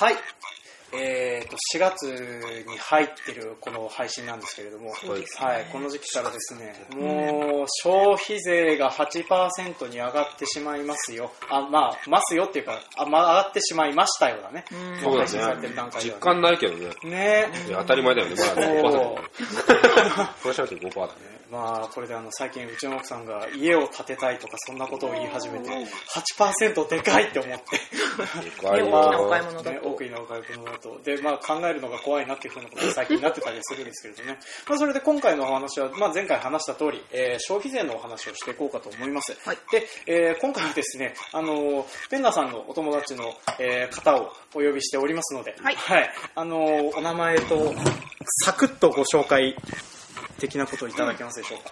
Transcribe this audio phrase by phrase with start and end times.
[0.00, 0.14] はい。
[0.92, 14.64] えー、と4月に入ってるこの配信なんですけれども、はい、この時期からですね、もう消費税が8%に上がってしまいますよ、あまあ、ますよっていうか、あまあ、上がってしまいましたよだね、
[15.12, 15.90] うだ配信されてるね段。
[15.90, 16.20] 階で実はね。
[16.22, 16.88] 感ないけどね。
[17.04, 19.16] ね当たり前だよね、まだそう5%だもん。
[20.42, 21.39] これ調べて5%だね。
[21.50, 25.70] まあ、これであの最近うちの奥さんが家を建てたいとかそんなことを言い始めて
[26.38, 27.64] 8%でかいって思って。
[28.60, 29.70] 怖いね大きなおよ買い物だと。
[29.70, 31.00] ね奥にのお買い物だと。
[31.04, 39.58] で、まあ、考えるのが怖いなっていうふうなことが最近になってたりするんですけれどね、 まあ、それで今回のお話は、まあ、前回話した通り、えー消費税のお話をしていこうかと思います、はい。
[39.70, 45.76] で、えー今回はですねあのペンナさんのお友達の、えー方をお呼びしておりますので、はい。
[46.34, 47.74] あのお名前と
[48.44, 49.56] サクッとご紹介
[50.40, 51.70] 的なことをいただけますでしょうか、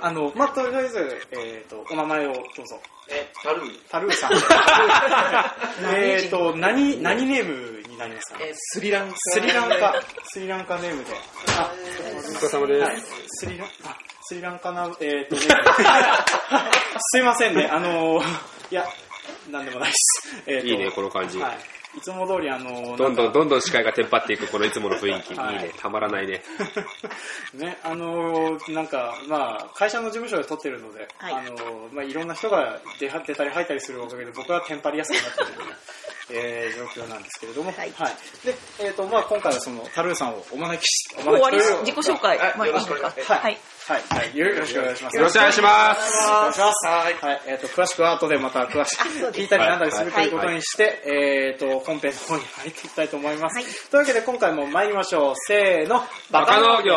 [0.00, 2.80] あの、まあ、とりあえず、えっ、と、お名前をどうぞ。
[3.10, 3.80] え、タルー。
[3.88, 4.32] タルーさん。
[5.96, 8.38] えっと、何、何ネームになりますか？
[8.42, 9.16] え、スリランカ。
[9.16, 11.10] スリランカ、スリランカネームで。
[11.58, 11.72] あ、
[12.16, 13.06] お疲れ様ではいす。
[13.28, 15.40] スリラン、あ、スリランカな、えっ、とね、
[17.10, 18.22] すいませんね、あの
[18.70, 18.86] いや、
[19.50, 20.42] なんでもないです。
[20.46, 21.38] えーといいね、この感じ。
[21.38, 21.58] はい。
[21.96, 25.32] いつも通り、あのどんどんどんどん視界がテンパっていくこのいつもの雰囲気。
[25.34, 26.42] いいはいね、たまらないね。
[27.54, 35.60] ね、あのーなんか、まあ、会社の事務所で撮ってるので、はいあのーまあ、いろんな人が出出たり入ったりするおかげで、僕はテンパりやすくなってる、
[36.30, 37.92] えー状況なんですけれども、はい
[38.44, 42.38] で、えっ、と、まあ、今回はその、タルーさんをお招きし、おもう終わりという自己紹介。
[42.38, 43.34] はいまあよろしくお願いしますか？
[43.34, 43.42] はい。
[43.44, 43.58] はい。
[43.88, 44.36] はい。
[44.36, 45.16] よろしくお願いします。
[45.16, 46.28] よろしくお願いします。
[46.28, 46.86] お願いします。
[46.86, 47.40] はいはい。
[47.46, 53.56] えっ、と、詳しくは後でまた詳しく聞いたりなんだりするとはいいうことにして、えっ、と、本編の方に入っていきたいと思います。
[53.56, 55.34] はいというわけで今回も参りましょう。
[55.36, 56.96] せーの、バカ農業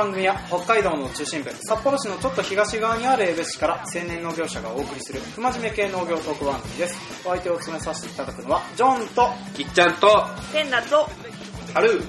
[0.00, 6.96] 番組は北海道の中心部、札幌市のちょっと東側にある江別市から青年農業者がお送りする不真面目系農業トーク番組です。
[7.22, 11.06] お相手を務めさせていただくのは、ジョンと、きっちゃんと、ペンダと、
[11.74, 12.06] タルー。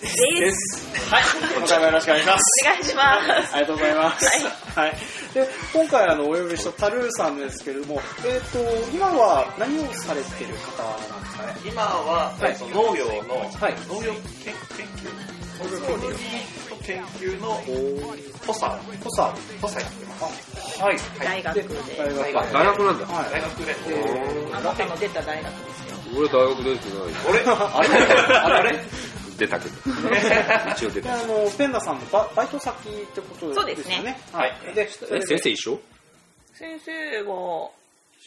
[0.00, 0.40] で。
[0.40, 1.10] ですす。
[1.12, 1.24] はい、
[1.58, 2.42] 今回もよろしくお願いします。
[2.62, 3.54] お願いします。
[3.54, 4.78] ありがとうございます。
[4.78, 4.96] はい。
[5.34, 8.58] で、今回あのお呼びしたタルーさんですけれども、えっ、と、
[8.94, 11.54] 今は何をされてる方なんですかね？
[11.66, 14.12] 今は、はいえっと農業の、はい農業
[14.44, 15.30] 研研究？
[15.58, 17.48] 農業研究研究の
[18.46, 18.64] 補佐、
[19.04, 19.22] 補佐。
[19.60, 20.82] 補佐やってます。
[20.82, 20.96] はい。
[21.20, 21.64] 大学で。
[21.96, 23.06] 大学あ、大学なんだ。
[23.06, 23.30] はい。
[23.30, 23.76] 大学で。
[24.52, 26.18] あなたの出た大学ですよ。
[26.18, 27.08] 俺大学出てない。
[27.28, 27.88] 俺あれ？
[28.36, 28.78] あれ？
[29.38, 29.74] 出たけど。
[30.72, 31.08] 一応出た。
[31.08, 33.56] であの、ペンダさんのババイト先ってことですよね。
[33.56, 34.74] そうですねはい。
[34.74, 35.80] で、え、先生一緒？
[36.54, 37.32] 先生が、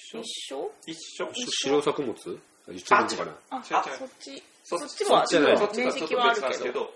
[0.01, 0.23] 一
[0.53, 0.71] 緒？
[0.85, 1.29] 一緒
[1.63, 2.15] 白作物？
[2.71, 4.41] 一緒なのかなあ、そっち。
[4.63, 6.93] そそっちもあるそっちじゃないそっち面積はある別なんですけけど。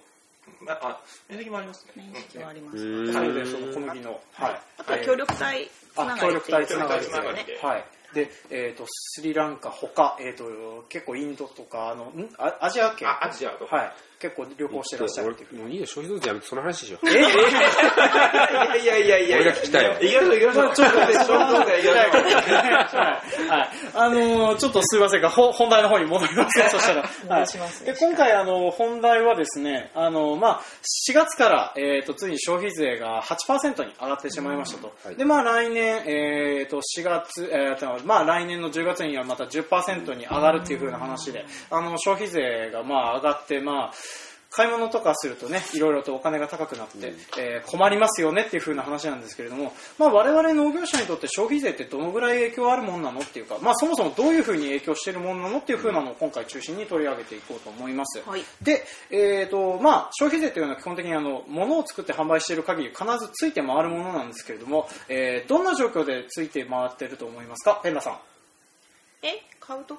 [0.67, 1.93] あ、面積もありますね。
[1.95, 2.85] 面積はありまうす。
[3.13, 3.83] なので、ーその小ん。
[3.83, 4.61] 麦の、はい。
[4.77, 6.21] あとは協力隊つながあ、り。
[6.21, 7.85] 協力隊つながり協力隊つながりではい。
[8.13, 12.29] で、えっ、と、スリランカ、他、えっ、と、結構インドとか、あの、ん？
[12.37, 13.07] あアジア圏？
[13.07, 13.65] あ、アジアと。
[13.65, 13.91] はい。
[14.19, 17.07] 結構旅行してらっしゃるっていうもういいよ、消費税やめてその話しよう。
[17.07, 17.11] え
[18.81, 19.93] いやいやいやいや俺が聞きたいよ。
[19.93, 20.75] 行きましょう行きましょう。
[20.75, 23.01] ちょっと待って、ちょっと待って行きましょう。
[23.01, 23.49] はい。
[23.49, 23.69] はい。
[23.93, 27.01] あのーちょっとすいませんが、ほ本題の方に戻りますね、そしたら。
[27.03, 27.47] はい
[27.85, 30.61] で、今回、あの、本題はですね、あの、まあ、
[31.09, 34.93] 4月から、えっ、と、ついに消費税が8%に上がってしまいましたと。
[35.03, 43.93] はいで、まあ、来年、えっ、と、4月、えーと、まあ、来年の10月にはまた10%に上がるっていう風な話で、あの、消費税が、まあ、上がって、まあ、
[44.57, 58.21] 買い物とかするとね、いろいろとお金が高くなって、えー困りますよねっていう風な話なんですけれども、まあ、我々農業者にとって消費税ってどのぐらい影響あるもんなのっていうか、まあ、そもそもどういう風に影響しているものなのっていう風なのを今回中心に取り上げていこうと思います。
[58.25, 58.43] はい。
[58.63, 67.79] で、えーとまあ、消費税というのは基本的にあの物を作って販売している限り必ずついて回るものなんですけれども、えーどんな状況でついて回っていると思いますか？
[67.83, 68.17] ペンダさん。
[69.23, 69.95] え、買うと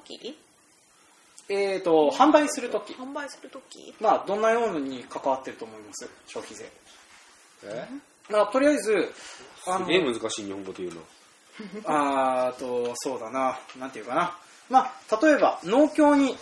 [1.49, 6.09] きえーと販売するとき、販売するときまあ、どんなように関わっていると思います？
[6.27, 6.71] 消費税。
[7.65, 7.89] え？
[8.31, 9.13] まあ、とりあえず、
[9.67, 11.01] あすげえ難しい日本語というの。
[11.87, 14.37] あーと、そうだな、なんていうかな。
[14.69, 16.37] まあ、例えば、農協に、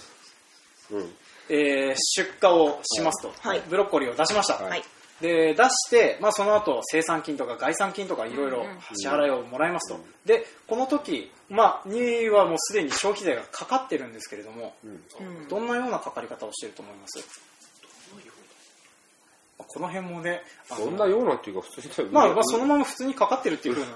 [0.90, 1.16] うん。
[1.48, 4.54] えー出荷をしますと、はいブロッコリーを出しました。
[4.56, 4.84] はいはい。
[5.20, 10.00] で、出して、まあ、その後、生産金とか概算金とかいろいろうんうん支払いをもらいますと。
[10.26, 14.90] で、この時、まあ、にはもうすでに消費税がかかってるんですけれども、うん。
[14.90, 14.94] う
[15.44, 15.48] ん。
[15.48, 17.18] どんなようなかかり方をしていると思います？
[19.58, 23.86] この辺もね、そんなようなっていうか普通にまあ、まあ、そのまま普通にかかってるっていうふうな、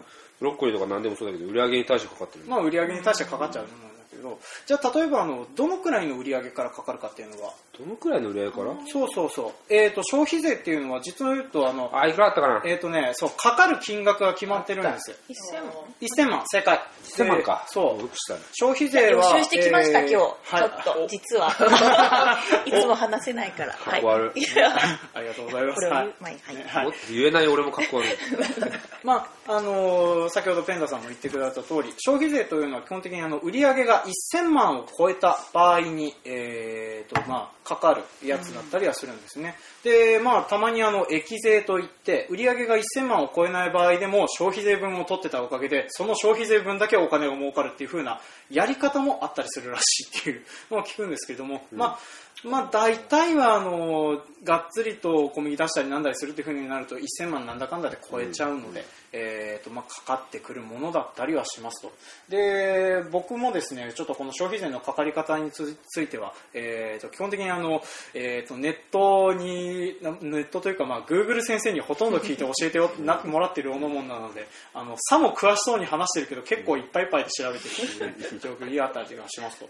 [0.40, 8.74] ブロッコリーとか何でもそうだけど売り上げに対してかかってる、まあ、売り上げに対してかかっちゃうものなんだけど、じゃあ、例えば、あの、どのくらいの売り上げからかかるかっていうのは、どのくらいの売り上げから？
[8.86, 9.74] そうそうそう。
[9.74, 12.62] えっ、と、消費税っていうのは、実を言うと、あの、あいくらあったかな？
[12.64, 15.16] えっ、とね、そう、かかる金額が決まってるんですよ。
[15.28, 16.80] 1000万1000万、正解。
[17.16, 18.08] 1000万かでそうよ。
[18.08, 19.24] くしたね消費税は。
[19.24, 20.54] 予習してきました、えー今日。
[20.54, 21.50] はいちょっと、実は。
[22.66, 23.72] いつも話せないから。
[23.72, 23.90] はい。
[23.92, 24.70] かっこ悪いいや
[25.14, 25.84] ありがとうございます。
[25.86, 25.92] はい。
[26.20, 26.34] はい。
[26.54, 28.08] ねはいもっと言えない俺もかっこ悪い
[29.02, 48.20] まああのー先ほどペンダさんも言ってくださった通り消費税というのは基本的にあの売上が1000万を超えた場合に、えーとまあ、かかるやつだったりはするんですね、でまあたまにあの益税といって売上が1000万を超えない場合でも消費税分を取ってたおかげでその消費税分だけお金が儲かるっていう風な
[48.50, 51.98] やり方もあったりするらしいっていうのを聞くんですけれども、まあ
[52.44, 61.92] まあ大体はあのがっつりと小麦出したりなんだりするっていう風になると1000万なんだかんだで超えちゃうので、えーとまあ、かかってくるものだったりはしますと。
[62.28, 67.82] で僕もですねちょっとこの消費税のかかり方につついては、えーと基本的にあの、
[68.14, 79.68] えーとネットになネットというか、まあ、Google 先生にほとんど聞いて教えてよなもらってるようなもんなのであのさも詳しそうに話してるけど結構いっぱいいっぱいで調べてるっていう、ね、 状況にあったりはしますと。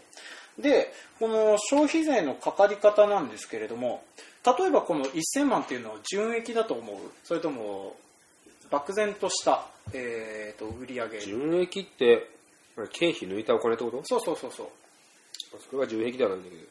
[0.59, 4.03] でこの消費税のかかり方なんですけれども
[4.45, 6.97] 例えばこの1000万っていうのは純益だと思う？
[7.25, 7.97] それとも
[8.71, 11.21] 漠然とした、えー、と売り上げ。
[11.21, 12.29] 純益って
[12.93, 14.03] 経費抜いたお金ってこと？
[14.05, 14.67] そうそうそうそう。
[15.69, 16.63] それが純益ではないんだけど。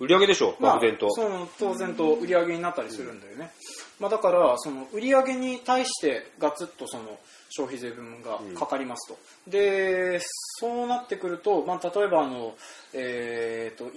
[0.00, 0.56] 売り上げでしょ？
[0.60, 3.50] まあ漠然と、その当然と売り上げになったりするんだよね、
[3.98, 7.18] まあ、だからその売り上げに対してガツッとその
[7.50, 10.18] 消費税分がかかりますと、で
[10.58, 12.54] そうなってくると、まあ、例えばあの、
[12.94, 13.90] えー、と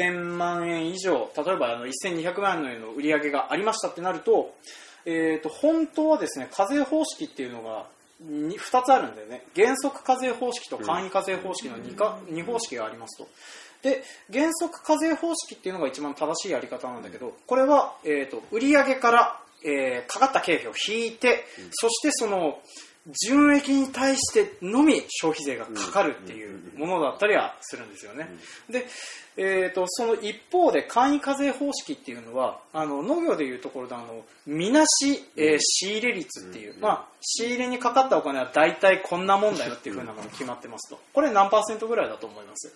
[0.00, 4.54] 1000万円以上例えばあの1200万円の売り上げがありましたってなると,、
[5.06, 7.86] えー、と本当はですね課税方式っていうのが
[8.24, 9.44] 2, 2つあるんだよね。
[9.54, 13.28] 原則課税方式と簡易課税方式の 2, か2方式がありますと。
[13.82, 14.02] で
[14.32, 22.60] 原則課税方式っていうのが一番正しいやり方なんだけどこれは、えー、と売上から、えーかかった経費を引いて、そしてその
[23.12, 28.28] 純益に対してのみ消費税がかかるっていうものだったりはするんですよね。
[28.70, 28.86] で、
[29.36, 40.98] えー、とその一方で簡易課税方式っていうのはあの農業でいうところであのみなし、えー仕入れ率っていう、まあ、仕入れにかかったお金は大体こんなもんだよっていうふうなのが決まってますと。
[41.12, 42.72] これ何パーセントぐらいだと思います？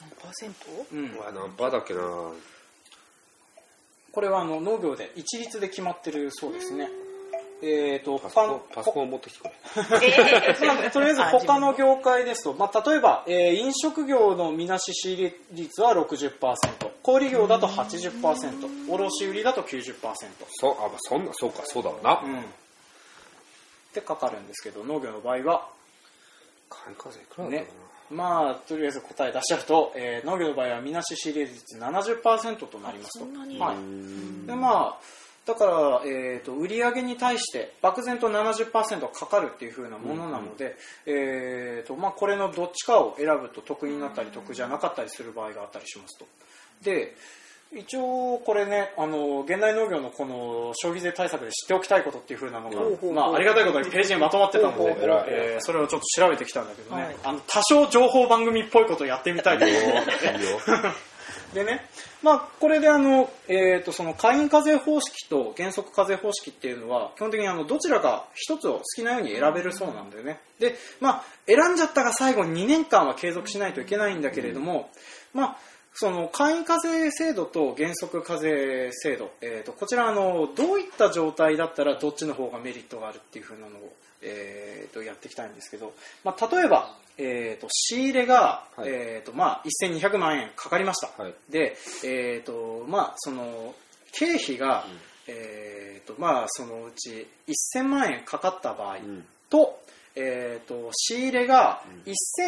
[0.00, 0.66] 何パーセント？
[0.92, 1.14] うん。
[1.16, 2.00] うわ何パーだっけな。
[4.10, 6.88] これはあの農業で一律で決まってるそうですね。
[7.62, 9.52] えー、とパソパソコンを持ってきてくれ。
[10.66, 16.56] まあとりあえず 他の業界ですと、まあ、例えば、えー飲食業のみなし仕入れ率は60%
[17.02, 19.94] 小売業だと80%卸売だと90%、
[20.52, 22.42] そあ、まあ、そんなそうかそうだろうな、うん、っ
[23.94, 25.68] てかかるんですけど農業の場合は
[26.68, 27.66] 買い風いくらだね。
[28.10, 33.24] まあとりあえず答え出しちゃうと、えー農業の場合はみなし仕入れ率70%となりますと。
[33.24, 33.58] そんなに。
[33.58, 40.76] はい、でまあだから、えー、と売上に対して漠然と70%かかるっていう風なものなので、
[41.06, 46.26] えーとまあ、これのどっちかを選ぶと得になったり得じゃなかったりする場合があったりしますと。
[46.82, 47.14] で
[47.74, 52.80] 一応これねあの現代農業のこの消費税対策で知っておきたいことっていう風なのが、
[53.12, 54.90] まあ、ありがたいことにページにまとまってたのでほう
[55.28, 57.16] えーそれをちょっと調べてきたんだけどね、はい。
[57.24, 59.94] あの多少情報番組っぽいことをやってみたいと思ういいよ。
[59.94, 60.58] いいよ
[61.56, 61.80] でね、
[62.22, 70.38] まあ、これであの、えー、とその会員課税方式と原則課税方式っていうのは基本的にあのどちらか1つを好きなように選べるそうなんだよね。
[70.58, 74.90] で、まあ、選んじゃったが最後2年間は継続しないといけないんだけれども、
[75.32, 75.56] まあ
[75.98, 88.88] その会員課税制度と原則課税制度、えー、とこちらあのどういった状態だったらどっちの方がメリットがあるっていう風なのを、えー、とやっていきたいんですけど、まあ、例えば、えー、と仕入れが、はい。
[88.88, 91.34] えーとまあ、1200万円かかりました、はい。
[91.48, 93.74] で、えーとまあ、その
[94.12, 94.84] 経費が、
[95.28, 97.26] えーとまあ、そのうち
[97.74, 99.24] 1000万円かかった場合うん。
[99.48, 99.80] と,、
[100.16, 101.82] えー、と仕入れが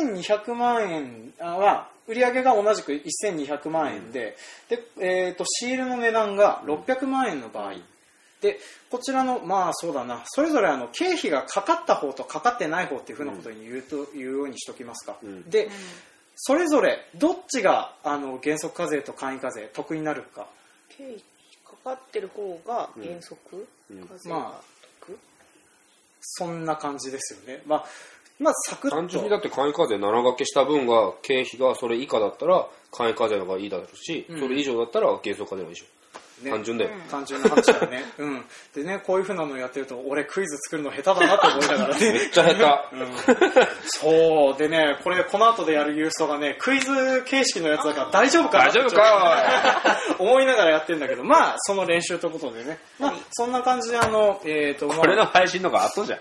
[0.01, 4.37] 1200万円は売上が同じく1200万円で,、
[4.69, 7.75] でえー、と仕入れの値段が600万円の場合、
[8.41, 8.59] で
[8.91, 10.23] こちらのまあそうだな。
[10.27, 15.51] それぞれあの経費がかかった方とかかってない方っていうふうなことに言うと、言うようにしておきますか、うん。
[15.51, 15.69] で
[16.37, 20.47] それぞれどっちがあの原則課税と簡易課税得になるか。
[20.89, 21.17] 経費
[21.65, 24.07] かかってる方が原則、うん。
[24.07, 24.31] 課税。
[24.31, 24.78] がまあ得、
[26.31, 27.63] そんな感じですよね。
[27.67, 27.85] まあ
[28.39, 28.97] まあサクッと。
[28.97, 34.41] 単純にだって簡易課税7掛けした分が経費がそれ以下だったら簡易課税の方がいいだろうし、うん。
[34.41, 35.87] それ以上だったら原則課税の方がいいでしょ
[36.43, 36.91] ね単純だよ。
[37.11, 38.05] 単純な話だよね。
[38.19, 38.45] うん。
[38.75, 42.13] でね、こういう風なのやってると、俺クイズ作るの下手だなって思いながらね。
[42.13, 43.69] めっちゃ下手。
[43.85, 44.59] そう。
[44.59, 48.65] でね、これ、この後でやる郵送がね、クイズ形式のやつだから大丈夫かな？
[48.67, 49.99] 大丈夫か？
[50.19, 52.79] 思いながらやってんだけど、まあ、その練習ということでね。
[52.99, 56.19] まあ、そんな感じで、あの、えっ、と、まあこれの配信のが後じゃん。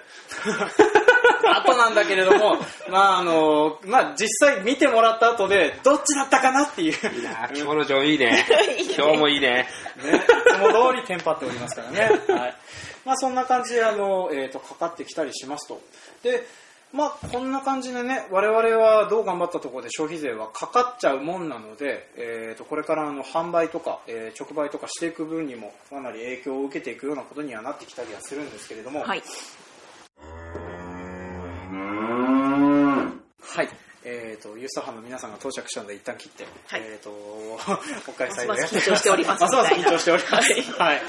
[1.44, 2.58] 後なんだけれども、
[2.89, 6.91] まあ、あの、まあ、実際見てもらった後で、どっちだったかなっていう。
[6.91, 8.46] いやー今日のジョンいいね。
[8.98, 9.48] 今日もいいね。
[9.48, 10.20] ね、い
[10.53, 12.00] つも通りテンパっておりますからね。
[12.27, 12.56] はい。
[13.06, 15.82] まあそんな感じで、あの、えっ、と、かかってきたりしますと。
[16.24, 16.46] で、
[16.94, 29.24] まあこんな感じでね、我々はどう頑張ったところで消費税はかかっちゃうもんなので、えっ、と、これからあの販売とか、えー直売とかしていく分にもかなり影響を受けていくようなことにはなってきたりはするんですけれども、はい。
[33.58, 33.70] はい。
[34.06, 37.10] えっ、と、ユーストハの皆さんが到着したので一旦切って、はいえっ、と、
[38.08, 40.52] お返しますます緊張しておりますますます緊張しております。
[40.78, 41.02] はい。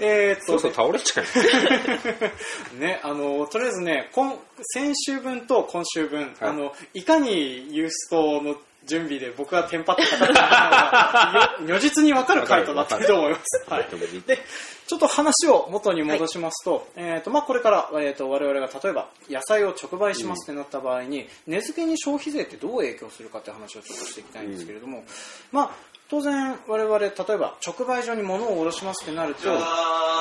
[0.00, 2.80] えっ、と、そうそう倒れちゃう。
[2.80, 4.34] ね、あの、とりあえずね、今
[4.72, 13.70] 先週分と今週分、あの、いかにユーストの準備で僕がテンパってたか如実に分かる回となっていると思います。
[13.70, 13.88] はい。
[14.26, 14.38] で、
[14.86, 25.04] ちょっと話を元に戻しますと、えっ、と、まあ、これから、えっ、と、我々が例えば野菜を直売しますってなった場合に、値付けに消費税ってどう影響するかって話をちょっとしていきたいんですけれども、
[25.52, 25.70] まあ、
[26.10, 29.40] 当然我々、例えば直売所に物を卸しますってなると、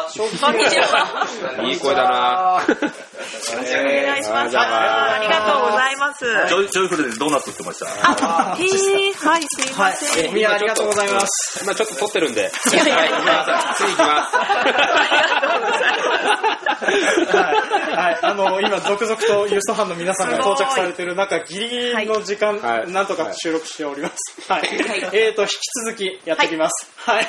[0.10, 0.78] 消費税。
[1.68, 4.58] いい声だなお願いします。
[4.58, 6.26] あありがとうございます。
[6.26, 7.86] ジョイジョイフルでドーナツ売ってました？
[8.52, 10.30] あ、へー、はい、すいません。
[10.30, 11.60] おみやありがとうございます。
[11.64, 12.50] 今ちょっと撮ってるんで。
[12.72, 14.32] いやいやいやはい次行きます。
[16.84, 17.52] は
[17.92, 22.92] い、はい、あの今続々とユーストファンの皆さんが到着されてる中ギリギリの時間、はい。
[22.92, 24.52] なんとか収録しております。
[24.52, 24.72] はい、はい。
[25.14, 25.52] えーと引き
[25.86, 26.92] 続きやっていきます。
[26.98, 27.28] はい、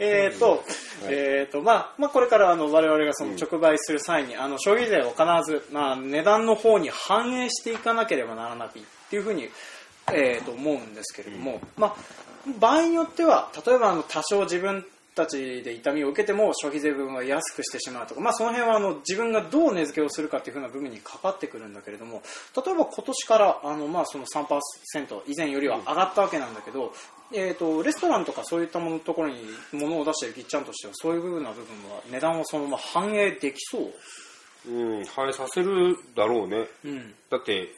[0.00, 0.64] えーと、
[1.04, 8.70] えーとまあまあこれからあの我々がその直売する際に、あの消費税を必ずまあ値段の方に反映していかなければならないっ
[9.10, 9.48] ていうふうに
[10.12, 11.94] えーと思うんですけれども、まあ
[12.60, 22.22] 場合によっては例えばあの多少自分たちで痛みを受けても消費税分は安くしてしまうとか、まあ、その辺はあの自分がどう値付けをするかっていう風な部分にかかってくるんだけれども
[22.54, 26.92] 例えば今年からあの、まあ、その3%以前よりは上がったわけなんだけど、
[27.32, 29.36] えー、とレストランとかそういったもののところに
[29.72, 33.78] 物を出しているぎっちゃんとしてはそういう部分な部分は値段をそのまま反映できそ
[34.68, 36.66] う、うん、反映させるだろうね。
[36.84, 37.68] うんだって、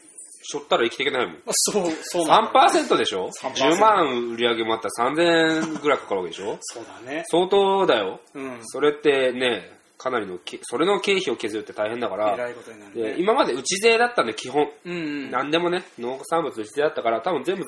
[0.42, 1.34] しょったら生きていけないもん。
[1.34, 2.70] まあ、そうそうなんだ。
[2.70, 6.56] 3%でしょ？3% ?10 万売り上げもあったら3000円ぐらいかかるわけでしょ？
[6.60, 7.24] そうだね。
[7.26, 8.20] 相当だよ。
[8.34, 8.58] うん。
[8.62, 14.68] それってね、かなりのけ、それの経費を削るって大変だから、偉いことになるでね今まで内税だったんで基本。
[14.84, 15.30] うんうん。
[15.30, 17.64] 何でもね、農産物内税だったから、多分全部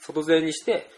[0.00, 0.88] 外税にして、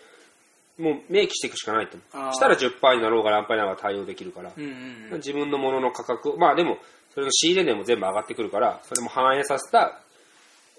[0.79, 1.99] もう明記していくしかないと。
[2.33, 4.71] したら10%になろうが何パーになろうが対応できるから、うんうん
[5.13, 5.17] うん。
[5.17, 6.79] 自分のものの価格を、まあでも、
[7.13, 10.01] それの仕入れ値も全部上がってくるから、それも反映させた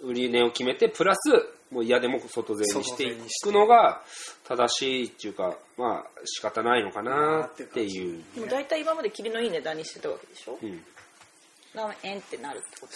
[0.04, 1.30] 売り値を決めて、プラス、
[1.72, 4.02] もう嫌でも外税にしていくのが
[4.48, 8.24] 正しいっていうか、まあ仕方ないのかなっていう。
[8.36, 10.60] でも大体今まで霧のいい値段にしてたわけでしょ？
[10.62, 10.84] うん。
[11.74, 12.88] 何円ってなるってこ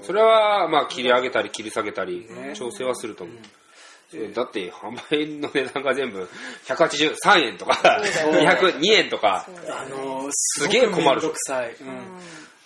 [0.00, 0.04] と？
[0.04, 3.36] それは、まあ切り上げたり切り下げたりね、調整はすると思う。
[4.34, 6.28] だって販売の値段が全部
[6.66, 9.46] 183円とか202円とか。
[9.68, 11.04] あのすげえ困る。
[11.04, 11.96] めんどくさい、うん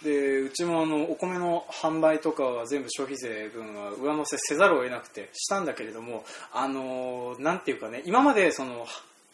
[0.02, 8.86] でうちもあのお米の販売とかは全部消費税分は上乗せせざるを得なくてしたんだけれどもあのなんていうかね今までその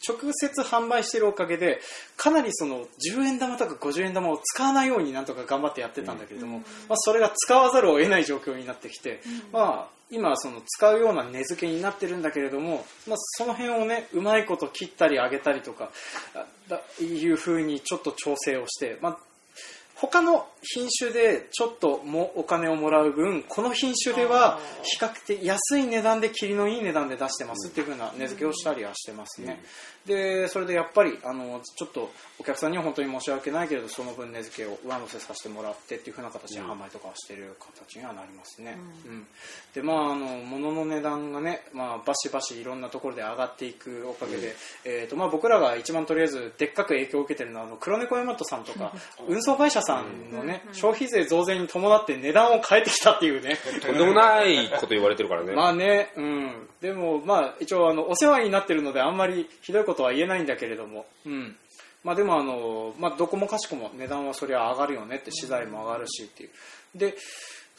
[0.07, 1.79] 直接販売してるおかげで
[2.17, 9.21] かなりその10円玉とか50円玉を使わないようになんとか頑張ってやってたんだけれども、まあ、それが使わざるを得ない状況になってきて、
[9.51, 15.89] まあ、今その使うような値付けになってるんだけれども、まあ、その辺をねうまいこと切ったり上げたりとか
[17.01, 19.17] いうふうにちょっと調整をして、まあ、
[19.99, 29.59] 他の品種でちょっともお金をもらう分この品種では比較的安い値段で霧のいい値段で出してますっていう風な値付けをしたりはしてますね、
[30.07, 32.09] でそれでやっぱりあのちょっと
[32.39, 39.27] お客さんには本当に申し訳ないけれどその分値付けを上乗せさせてもらってっていう風な形で販売とかはしている形にはなりますね、うん。
[39.73, 48.93] でまああの物の値段がね、まあ、バシバシいろんなところで上がっていくおかげで、えーとまあ、僕らが一番とりあえずでっかく影響を受けてるのはあの黒猫ヤマトさんとか
[49.27, 53.57] 運送会社さんのね、消費税増税に伴って値段を変えてきたっていうね。
[53.81, 55.53] とんでもないこと言われてるからね。
[55.55, 61.55] まあね、うん、でもまあ一応あのお世話になってるのであんまりひどいことは言えないんだけれども、うん、
[62.03, 66.49] まあでもあの、まあ、どこもかしこも値段はそりゃ上がるよねって資材も上がるしっていう。
[66.95, 67.15] で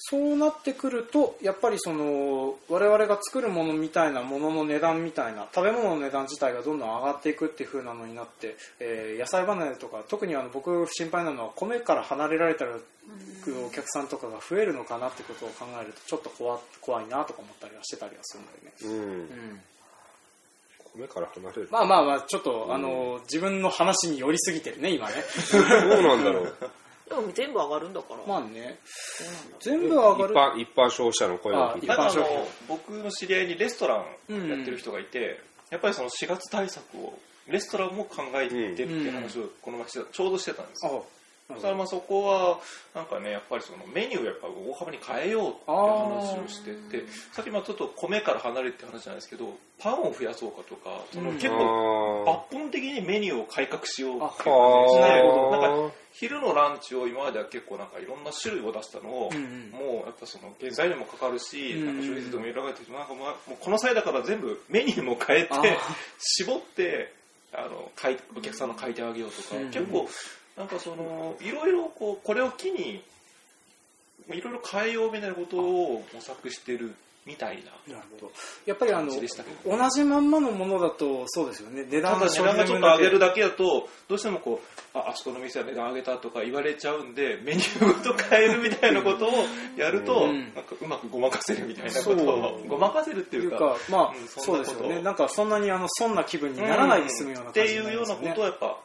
[0.00, 12.76] そうなってくるとやっぱりその我々が作るものみたいなものの値段みたいな食べ物の値段自体がどんどん上がっていくっていう風なのになって、えー野菜離れとか特にあの僕心配なのは米から離れられたら
[13.66, 19.02] お客さんとかが増えるのかなってことを考えるとちょっと怖怖いなとか思ったりはしてたりはするんだよね。
[19.02, 19.12] うん。
[19.14, 19.60] うん
[20.98, 21.68] 米から離れる。
[21.70, 25.14] まあまあまあちょっと、あの自分の話に寄りすぎてるね今ね。
[25.52, 26.54] どうなんだろう。
[27.08, 28.20] でも全部上がるんだから。
[28.26, 28.78] まあね。
[29.60, 30.34] 全部上がる。
[30.34, 31.92] 一般、一般消費者の声を聞いて。
[31.92, 35.40] あの僕の知り合いにレストランやってる人がいて、
[35.70, 41.06] やっぱりその4月対策をレストランも考えてるっていう話をこの前ちょうどしてたんですよ、
[41.50, 42.58] あそしたらまあそこは
[42.94, 51.36] なんかねやっぱりそのメニューをやっぱ大幅に変えようっていう話をしててさっきまあちょっと米から離れるって話じゃないですけどパンを増やそうかとかそのうん。
[51.36, 59.70] 結構抜本的にメニューを改革しようっていうあ感じでなんか昼のランチを今までは結構なんかいろんな種類を出したのを、うんうん。
[59.70, 61.86] もうやっぱその原材料もかかるし、うんうん。
[61.86, 65.78] なんか消費税ともいろいろかってなんかまあもうこの際だから全部メニューも変えて
[66.18, 67.12] 絞って
[67.54, 69.70] あの買いお客さんの書いてあげようとか、うんうん。
[69.70, 70.08] 結構
[70.58, 73.02] なんかそのいろいろこうこれを機に
[74.28, 78.32] いろいろ変えようみたいなことを模索してるみたいななるほど。
[78.64, 81.84] やっぱりあの同じまんまのものだとそうですよね。
[81.90, 84.62] 値段ただ値段がちょっと上げるだけだとどうしてもこ
[84.94, 89.30] うああそこの店は値段上げたとか言われちゃうんでメニューごと変えるみたいなことを
[89.76, 90.54] やると、うん。
[90.54, 95.02] なんかうまくごまかせるみたいなことをごまかせるってっていうかかまあ、うんそそうですよね。
[95.02, 98.78] なんかそんなにあの損な気分にならないで済むようなって感じにいうようなことをやっぱ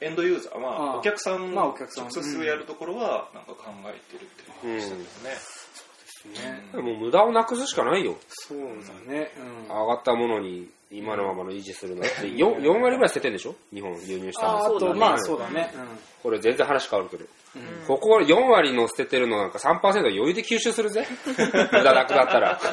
[0.00, 0.92] エンドユーザー、まあ、あ。
[0.94, 2.04] あお客さんまあお客さん。
[2.04, 4.80] 直接やるところはなんか考えてるっていう。
[4.80, 8.16] 話でしたけどね、ねでも無駄をなくすしかないよ。
[8.28, 9.32] そうだね。
[9.68, 9.74] うん。
[9.74, 13.54] 上がったものに今のままの維持するのって 4, 4割ぐらい捨ててんでしょ？
[13.72, 14.48] 日本輸入したの。
[14.58, 15.72] ああとそうだねまあそうだね
[16.22, 17.24] これ全然話変わるけど。
[17.24, 21.06] うんここ4割の捨ててるのなんか3%余裕で吸収するぜ。
[21.70, 22.58] 無駄なくなったら。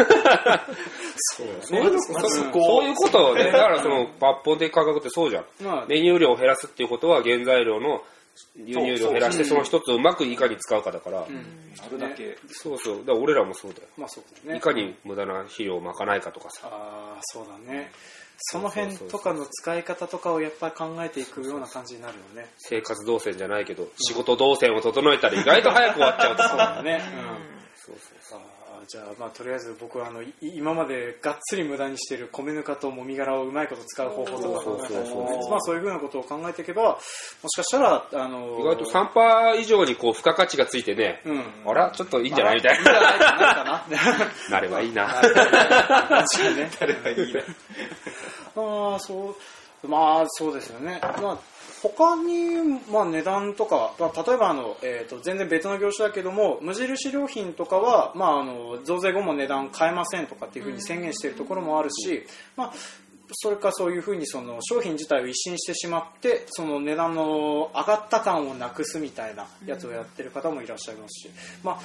[1.38, 5.46] そうそういうそうそういうことをね、だからその抜本的価格ってそうじゃん。
[5.62, 8.02] まあメニュー量を減らすっていうことは原材料の
[8.56, 11.26] 輸入量を減らしてそそうの一つをうまくいかに使うかだから。
[11.28, 12.98] うんだけそうそう。
[13.00, 13.88] だから俺らもそうだよ。
[13.98, 16.68] まあそうだねいかに無駄な肥料をまかないかとかさ。
[16.72, 17.92] ああそうだね
[18.44, 26.58] その辺とかの使い方とかをやっぱり考えていくような感じになるよね生活動線じゃないけど、仕事動線を整えたら意外と早く終わっちゃうとそうさ。
[26.58, 27.02] だね
[27.76, 28.61] そうそううんあー
[28.92, 41.44] じゃあまあとりあえず僕はあのい今までがっつり無駄にしてる米ぬかともみ殻をうまいこと使う方法とかまあそういうふうなことを考えていけばもしかしたらあの意外と3%以上にこう付加価値がついてね、うん。
[41.72, 42.56] あら、ちょっといいんじゃない？
[42.56, 43.86] みた いな。
[44.50, 44.60] な。
[44.60, 45.08] ればいいな。
[45.08, 46.72] 確かにね。
[46.82, 47.42] なればいいな。
[48.58, 49.36] ああそう
[49.88, 51.00] まあそうですよね。
[51.02, 51.38] まあ
[51.82, 62.24] 他に、まあ、値段とか、まあ、例えばあの、えー、と全然別の業種だけども無印良品とかは、まあ、あの増税後も値段変えませんとかっていうふうに宣言しているところもあるし、
[62.56, 62.74] まあ、
[63.34, 71.32] それかそういうふうにその商品自体を一新してしまってその値段の上がった感をなくすみたいなやつをやってる方もいらっしゃいますし、
[71.64, 71.80] まあ、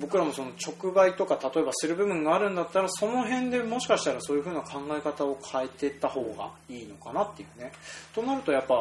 [0.00, 7.72] 僕らもその直売とか例えばする部分があるんだったらその辺でもしかしたらそういうふうな考え方を変えていった方がいいのかなっていうね。
[8.14, 8.74] となるとやっぱ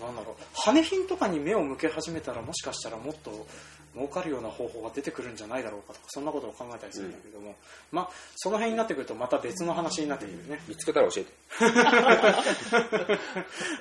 [0.00, 3.46] なんだろう羽品とかに目を向け始めたらもしかしたらもっと
[3.94, 7.54] 儲かるような方法が出てくるんじゃないだろうかとかそんなことを考えたりするんだけども、
[7.90, 10.60] まあその辺になってくるとまた別の話になってくるね。
[10.68, 11.32] 見つけたら教えて。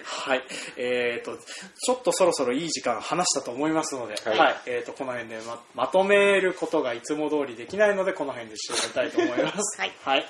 [0.04, 0.44] はい。
[0.78, 4.44] えー、と、ちょっとそろそろいい時間話したと思いますので、は。
[4.44, 9.80] はいいえー、と、この辺でままとめることがいつも通りできないので、この辺で締めたいと思います。
[9.80, 10.26] はい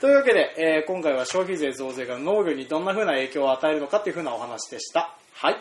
[0.00, 5.16] というわけで、えー今回は消費税増税が農業にどんな風な影響を与えるのかっていう風なお話でした。
[5.32, 5.56] はい。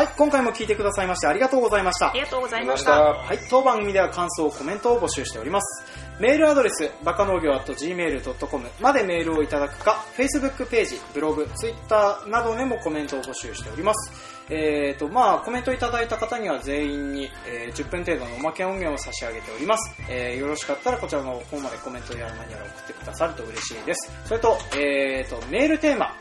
[0.00, 2.12] はい、今回も聞いてくださいましてありがとうございましたあ。
[2.14, 2.84] りがとうございまし。
[2.84, 3.02] たた。
[3.02, 5.84] はい、当番組では感想、コメントを募集しております。
[6.18, 14.10] メールアドレス、バカ農業 .gmail.com までメールをいただくか、Facebook ページ、ブログ、Twitter などでもコメントを募集しております。
[14.48, 19.94] えーと、まあ、コメントいただいた方には全員に、えー10分程度のおまけ音源を差し上げております。
[20.08, 24.10] えーよろしかったらこちらの方までコメントやら何やら送ってくださると嬉しいです。
[24.24, 26.16] それと、えーと、メールテーマ、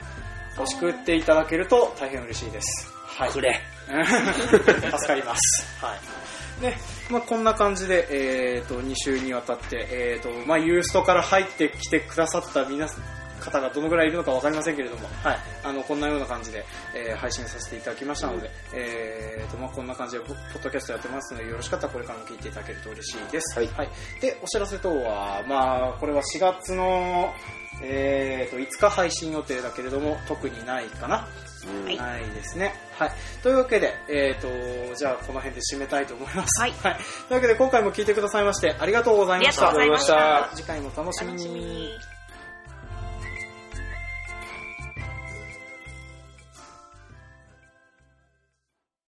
[0.58, 2.99] 欲しくっていただけると大変嬉しいです。
[3.20, 3.32] はい。
[3.32, 3.62] くれ。
[3.90, 5.86] 助かります。
[5.86, 5.94] は
[6.60, 6.62] い。
[6.62, 6.76] で、
[7.10, 13.04] まあ、こんな感じで、えっ、と、2週にわたって、えっ、と、まあ、ユーストから入ってきてくださった皆さん、
[13.40, 15.38] 方がどのぐらいいるのかわかりませんけれども、はい。
[15.64, 16.64] あの、こんなような感じで、
[16.96, 23.60] えー配信させていただきましたので、えっ、と、まあ、こんな感じで、ポポッドキャストやってますので、よろしかったらこれからも聞いていただけると嬉しいです。
[23.60, 23.90] はい
[24.22, 27.34] で、お知らせ等は、まあ、これは4月の、
[27.82, 32.74] えー、と5日配信予定だけれども特にないかなうんはいないですね。
[32.98, 33.12] はい。
[33.44, 36.62] というわけで、えっ、と、じゃあこの辺で締めたいと思います。
[36.62, 39.70] はいというわけで今回も聞いてくださいましてありがとうございました。
[39.70, 42.19] ありがとうございました次回も楽しみに。